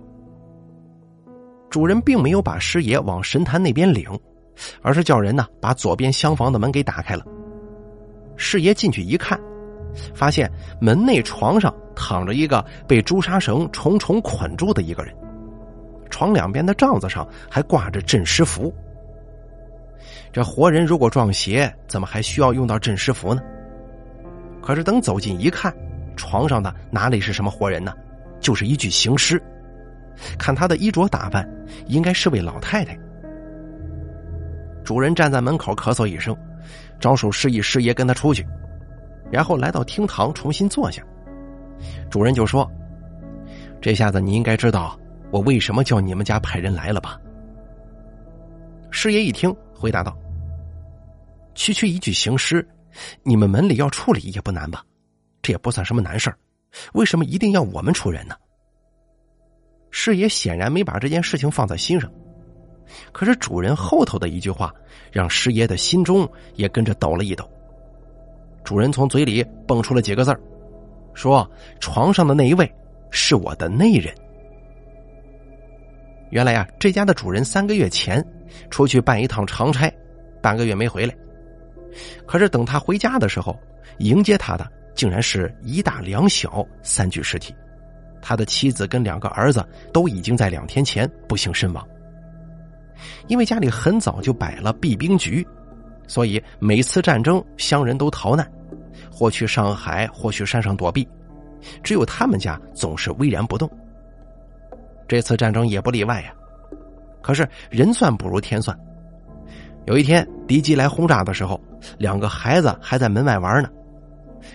[1.68, 4.08] 主人并没有把师爷往神坛那边领，
[4.82, 7.24] 而是叫人呢把左边厢房的门给打开了。
[8.36, 9.36] 师爷进去一看，
[10.14, 10.48] 发现
[10.80, 15.14] 门内床上躺着一个被朱砂绳重重捆住的一个人，
[16.11, 18.74] 床两边的帐子上还挂着镇尸符。
[20.33, 23.42] 这活人如果撞邪，怎么还需要用到镇尸符呢？
[24.62, 25.74] 可是等走近一看，
[26.16, 27.92] 床上的哪里是什么活人呢？
[28.40, 29.42] 就是一具行尸。
[30.38, 31.48] 看他的衣着打扮，
[31.87, 32.98] 应该是位老太太。
[34.85, 36.37] 主人站在门口咳嗽一声，
[36.98, 38.46] 招手示意师爷跟他出去，
[39.31, 41.02] 然后来到厅堂重新坐下。
[42.10, 42.70] 主人就说
[43.80, 44.98] ：“这下子你应该知道
[45.30, 47.18] 我为什么叫你们家派人来了吧？”
[48.90, 50.16] 师爷一听，回答道
[51.54, 52.66] ：“区区一具行尸，
[53.22, 54.84] 你们门里要处理也不难吧？
[55.40, 56.36] 这也不算什么难事儿，
[56.92, 58.34] 为什么一定要我们出人呢？”
[59.90, 62.10] 师爷显然没把这件事情放在心上，
[63.12, 64.72] 可是主人后头的一句话，
[65.10, 67.50] 让师爷的心中也跟着抖了一抖。
[68.64, 70.40] 主人从嘴里蹦出了几个字儿，
[71.14, 71.48] 说
[71.81, 72.70] ：“床上的那一位
[73.11, 74.14] 是我的内人。”
[76.31, 78.25] 原来啊，这家的主人三个月前
[78.70, 79.92] 出去办一趟长差，
[80.40, 81.14] 半个月没回来。
[82.27, 83.59] 可是等他回家的时候，
[83.98, 87.55] 迎接他的竟然是一大两小三具尸体。
[88.22, 91.87] 他的妻子跟两个儿子都已经在两天前不幸身亡。
[93.27, 95.46] 因为家里很早就摆了避兵局，
[96.07, 98.51] 所以每次战争乡人都逃难，
[99.12, 101.07] 或去上海，或去山上躲避，
[101.83, 103.70] 只有他们家总是巍然不动。
[105.07, 106.33] 这次战争也不例外呀。
[107.20, 108.77] 可是人算不如天算，
[109.85, 111.61] 有一天敌机来轰炸的时候，
[111.98, 113.68] 两个孩子还在门外玩呢。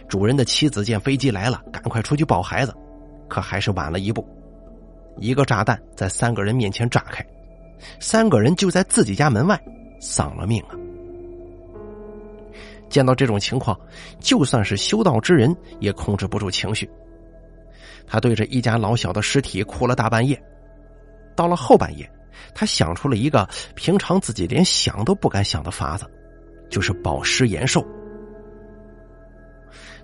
[0.10, 2.74] 主人的妻子见飞机来了，赶快出去抱孩子。
[3.30, 4.28] 可还是晚了一步，
[5.18, 7.26] 一个炸弹在三个人面前炸开，
[8.00, 9.62] 三个人就在自己家门外
[10.00, 10.76] 丧了命啊！
[12.90, 13.80] 见到这种情况，
[14.20, 16.90] 就算是修道之人也控制不住情绪。
[18.06, 20.42] 他对着一家老小的尸体哭了大半夜。
[21.36, 22.10] 到了后半夜，
[22.56, 26.06] 他想出了一个平常自己连想都不敢想的法子，
[26.70, 27.86] 就是保尸延寿。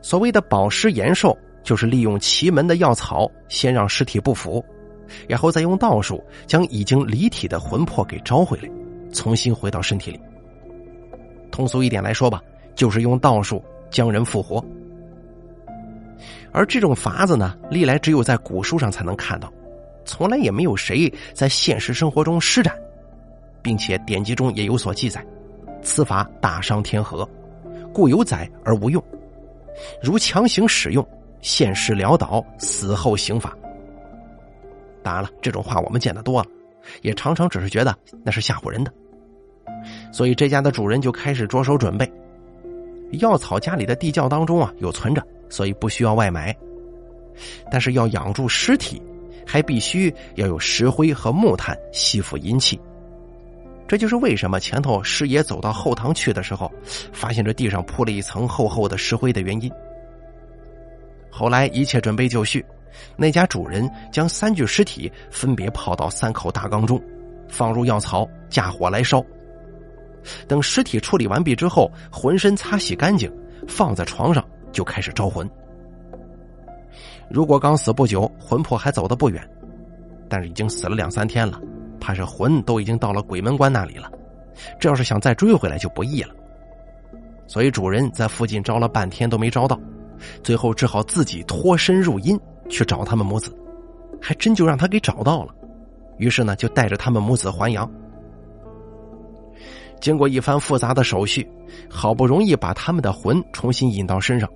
[0.01, 1.37] 所谓的保尸延寿。
[1.63, 4.61] 就是利用奇门的药草，先让尸体不腐，
[5.29, 8.69] 然后再用道术将已经离体的魂魄给招回来，
[9.13, 10.19] 重新回到身体里。
[11.53, 12.41] 通俗一点来说吧，
[12.75, 14.63] 就是用道术将人复活。
[16.51, 19.51] 而这种法子呢，历来只有在古书上才能看到，
[20.05, 22.75] 从来也没有谁在现实生活中施展，
[23.61, 25.25] 并且典籍中也有所记载。
[25.81, 27.27] 此法大伤天和，
[27.91, 29.03] 故有载而无用，
[30.01, 31.05] 如强行使用。
[31.41, 33.53] 现世潦倒，死后刑罚。
[35.01, 36.47] 当然了，这种话我们见得多了，
[37.01, 38.93] 也常常只是觉得那是吓唬人的。
[40.09, 42.09] 所以这家的主人就开始着手准备
[43.17, 46.55] 药草，家里的地窖当中啊有存着，所以不需要外买。
[47.71, 49.01] 但是要养住尸体，
[49.45, 52.79] 还必须要有石灰和木炭吸附阴气。
[53.87, 56.71] 这就是为什么前头师爷走到后堂去的时候，
[57.11, 59.71] 发现这地上铺了一层厚厚的石灰的原因。
[61.29, 62.63] 后来一切准备就绪，
[63.17, 67.01] 那家主人将三具尸体分别泡到三口大缸中，
[67.49, 69.23] 放入药草，架火来烧。
[70.47, 73.31] 等尸体处理完毕之后，浑身擦洗干净，
[73.67, 75.49] 放在床上就开始招魂。
[77.29, 79.41] 如果刚死不久，魂魄还走得不远；
[80.29, 81.59] 但是已经死了两三天了，
[81.99, 84.11] 怕是魂都已经到了鬼门关那里了。
[84.79, 86.33] 这要是想再追回来就不易了。
[87.47, 89.79] 所以主人在附近招了半天都没招到。
[90.43, 93.53] 最后只好自己脱身入阴去找他们母子，
[94.21, 95.53] 还真就让他给找到了。
[96.17, 97.89] 于是呢，就带着他们母子还阳。
[100.03, 101.49] 经过一番复杂的手续，
[101.89, 104.49] 好不容易把他们的魂重新引到身上，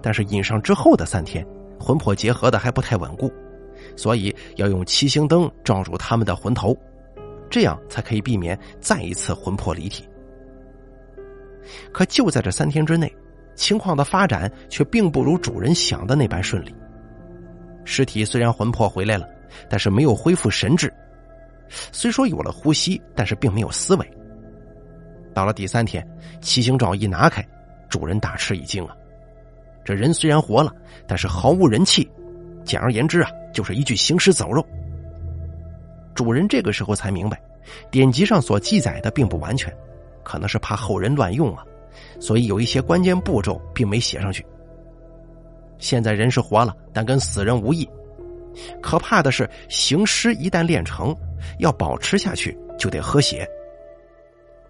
[0.00, 1.44] 但是引上之后的三天，
[1.76, 3.28] 魂魄结合的还不太稳固，
[3.96, 6.72] 所以要用七星灯照住他们的魂头，
[7.50, 10.08] 这样才可以避免再一次魂魄离体。
[11.90, 13.12] 可就在这三天之内。
[13.56, 16.74] 情况的发展却并不如主人想的那般顺利。
[17.84, 19.28] 尸体虽然魂魄回来了，
[19.68, 20.92] 但是没有恢复神智。
[21.68, 24.10] 虽说有了呼吸，但是并没有思维。
[25.34, 26.06] 到了第三天，
[26.40, 27.46] 七星罩一拿开，
[27.88, 28.96] 主人大吃一惊啊！
[29.84, 30.72] 这人虽然活了，
[31.06, 32.08] 但是毫无人气。
[32.64, 34.64] 简而言之啊，就是一具行尸走肉。
[36.14, 37.38] 主人这个时候才明白，
[37.90, 39.70] 典籍上所记载的并不完全，
[40.22, 41.62] 可能是怕后人乱用啊。
[42.18, 44.46] 所以有一些关键步骤并没写上去。
[45.78, 47.86] 现在人是活了，但跟死人无异。
[48.80, 51.14] 可怕的是，行尸一旦练成，
[51.58, 53.46] 要保持下去就得喝血。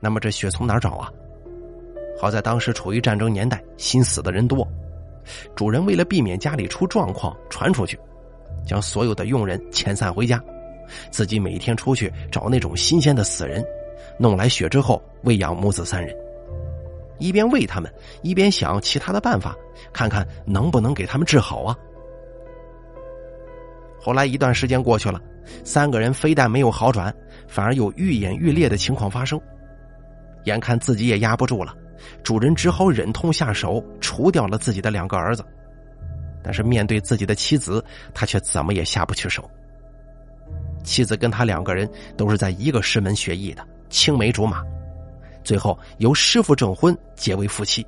[0.05, 1.11] 那么这血从哪儿找啊？
[2.21, 4.69] 好在当时处于战争年代，心死的人多。
[5.57, 7.99] 主人为了避免家里出状况传出去，
[8.67, 10.39] 将所有的佣人遣散回家，
[11.11, 13.65] 自己每天出去找那种新鲜的死人，
[14.19, 16.15] 弄来血之后喂养母子三人，
[17.19, 17.91] 一边喂他们，
[18.21, 19.57] 一边想其他的办法，
[19.91, 21.75] 看看能不能给他们治好啊。
[23.99, 25.19] 后来一段时间过去了，
[25.65, 27.11] 三个人非但没有好转，
[27.49, 29.41] 反而有愈演愈烈的情况发生。
[30.45, 31.75] 眼看自己也压不住了，
[32.23, 35.45] 主人只好忍痛下手，除掉了自己的两个儿子。
[36.43, 37.83] 但是面对自己的妻子，
[38.13, 39.49] 他却怎么也下不去手。
[40.83, 44.63] 妻子跟他两个人都是在一个师门学艺的，青梅竹马，
[45.43, 47.87] 最后由师傅证婚，结为夫妻，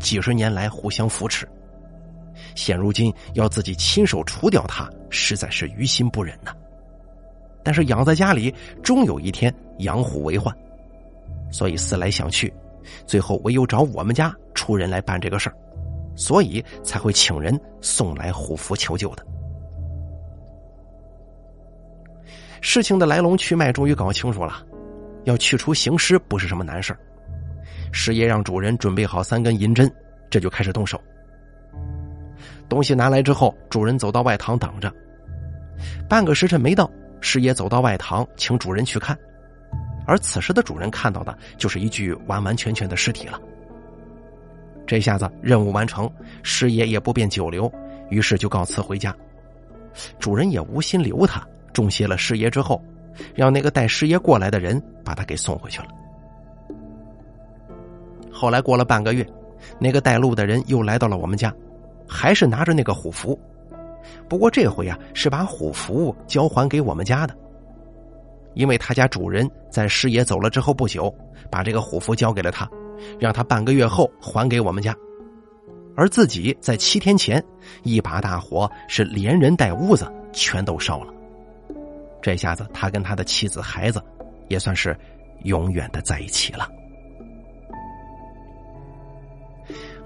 [0.00, 1.48] 几十年来互相扶持。
[2.56, 6.52] 现如今要自己亲手除掉他，实在是于心不忍呐。
[7.62, 8.52] 但是养在家里，
[8.82, 10.52] 终有一天养虎为患，
[11.50, 12.52] 所以思来想去，
[13.06, 15.56] 最后唯有找我们家出人来办这个事儿，
[16.14, 19.26] 所以才会请人送来虎符求救的。
[22.60, 24.62] 事情的来龙去脉终于搞清楚了，
[25.24, 26.94] 要去除行尸不是什么难事
[27.90, 29.90] 师爷让主人准备好三根银针，
[30.28, 31.00] 这就开始动手。
[32.68, 34.92] 东西拿来之后，主人走到外堂等着。
[36.08, 36.88] 半个时辰没到，
[37.20, 39.18] 师爷走到外堂，请主人去看。
[40.10, 43.40] 而此时的主人看到的就是一具完完全全的尸体了。
[44.84, 46.10] 这下子任务完成，
[46.42, 47.72] 师爷也不便久留，
[48.08, 49.14] 于是就告辞回家。
[50.18, 52.82] 主人也无心留他，重谢了师爷之后，
[53.36, 55.86] 让那个带师爷过来的人把他给送回去了。
[58.32, 59.24] 后来过了半个月，
[59.78, 61.54] 那个带路的人又来到了我们家。
[62.04, 63.38] 还是拿着那个虎符，
[64.28, 67.36] 不过这回啊是把虎符交还给我们家的，
[68.54, 71.14] 因为他家主人在师爷走了之后不久，
[71.50, 72.68] 把这个虎符交给了他，
[73.18, 74.94] 让他半个月后还给我们家，
[75.96, 77.42] 而自己在七天前
[77.82, 81.12] 一把大火是连人带屋子全都烧了，
[82.20, 84.02] 这下子他跟他的妻子孩子
[84.48, 84.96] 也算是
[85.44, 86.68] 永远的在一起了。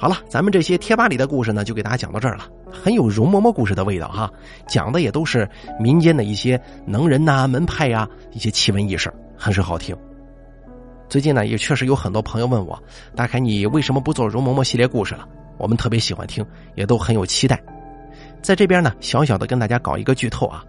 [0.05, 4.31] 好了，咱们这些贴吧里的故事呢，就给大家讲到这儿了，很有容嬷嬷故事的味道哈。
[4.67, 5.49] 讲的也都是
[5.81, 9.97] 民间的一些能人呐、门派呀、一些奇闻异事，很是好听。
[11.09, 12.79] 最近呢，也确实有很多朋友问我，
[13.17, 15.27] 大凯你为什么不做容嬷嬷系列故事了？
[15.57, 16.45] 我们特别喜欢听，
[16.75, 17.59] 也都很有期待。
[18.43, 20.63] 在这边呢，小小的跟大家搞一个剧透啊，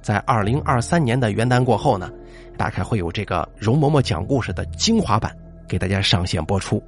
[0.00, 2.10] 在二零二三年的元旦过后呢，
[2.56, 5.36] 大概会有这个容嬷嬷讲故事的精华版
[5.68, 6.82] 给大家上线播出。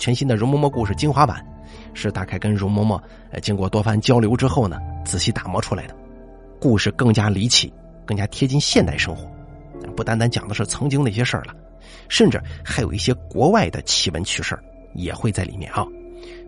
[0.00, 1.44] 全新的容嬷嬷故事精华版，
[1.92, 2.98] 是大概跟容嬷嬷
[3.30, 5.94] 呃经过多番交流之后呢，仔细打磨出来的，
[6.58, 7.70] 故事更加离奇，
[8.06, 9.30] 更加贴近现代生活，
[9.94, 11.54] 不单单讲的是曾经那些事儿了，
[12.08, 14.58] 甚至还有一些国外的奇闻趣事
[14.94, 15.86] 也会在里面啊。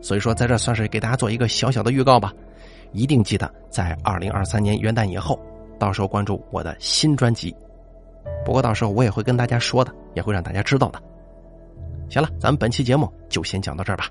[0.00, 2.32] 所以说，在这算是给大家做一个小小的预告吧，
[2.92, 5.38] 一定记得在二零二三年元旦以后，
[5.78, 7.54] 到时候关注我的新专辑。
[8.46, 10.98] 不过到时候我也会跟大家说的，也会让大家知道的。
[12.12, 14.04] 行了，咱们本期节目就先讲到这儿吧。